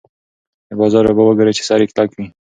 [0.69, 2.27] د بازار اوبه وګورئ چې سر یې کلک وي.